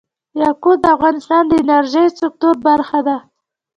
[0.43, 3.17] یاقوت د افغانستان د انرژۍ سکتور برخه ده.